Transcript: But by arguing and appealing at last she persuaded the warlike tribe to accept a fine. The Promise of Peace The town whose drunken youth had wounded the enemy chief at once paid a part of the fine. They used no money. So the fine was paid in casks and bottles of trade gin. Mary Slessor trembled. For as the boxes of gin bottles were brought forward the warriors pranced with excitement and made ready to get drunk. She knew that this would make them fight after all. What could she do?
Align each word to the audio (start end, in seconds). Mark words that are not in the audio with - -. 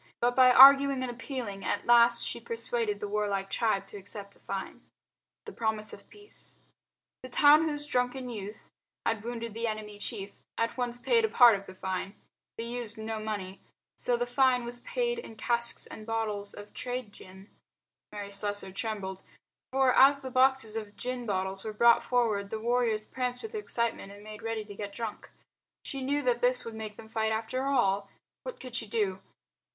But 0.19 0.35
by 0.35 0.51
arguing 0.51 1.03
and 1.03 1.11
appealing 1.11 1.63
at 1.63 1.85
last 1.85 2.25
she 2.25 2.39
persuaded 2.39 2.99
the 2.99 3.07
warlike 3.07 3.51
tribe 3.51 3.85
to 3.85 3.97
accept 3.97 4.35
a 4.35 4.39
fine. 4.39 4.81
The 5.45 5.53
Promise 5.53 5.93
of 5.93 6.09
Peace 6.09 6.61
The 7.21 7.29
town 7.29 7.65
whose 7.67 7.85
drunken 7.85 8.27
youth 8.27 8.71
had 9.05 9.23
wounded 9.23 9.53
the 9.53 9.67
enemy 9.67 9.99
chief 9.99 10.33
at 10.57 10.75
once 10.75 10.97
paid 10.97 11.23
a 11.23 11.29
part 11.29 11.53
of 11.55 11.67
the 11.67 11.75
fine. 11.75 12.15
They 12.57 12.63
used 12.63 12.97
no 12.97 13.19
money. 13.19 13.61
So 13.95 14.17
the 14.17 14.25
fine 14.25 14.65
was 14.65 14.79
paid 14.79 15.19
in 15.19 15.35
casks 15.35 15.85
and 15.85 16.03
bottles 16.03 16.55
of 16.55 16.73
trade 16.73 17.13
gin. 17.13 17.51
Mary 18.11 18.31
Slessor 18.31 18.71
trembled. 18.71 19.21
For 19.71 19.93
as 19.93 20.23
the 20.23 20.31
boxes 20.31 20.75
of 20.75 20.95
gin 20.97 21.27
bottles 21.27 21.63
were 21.63 21.73
brought 21.73 22.01
forward 22.01 22.49
the 22.49 22.59
warriors 22.59 23.05
pranced 23.05 23.43
with 23.43 23.53
excitement 23.53 24.11
and 24.11 24.23
made 24.23 24.41
ready 24.41 24.65
to 24.65 24.73
get 24.73 24.93
drunk. 24.93 25.29
She 25.85 26.01
knew 26.01 26.23
that 26.23 26.41
this 26.41 26.65
would 26.65 26.73
make 26.73 26.97
them 26.97 27.07
fight 27.07 27.31
after 27.31 27.65
all. 27.65 28.09
What 28.41 28.59
could 28.59 28.73
she 28.75 28.87
do? 28.87 29.21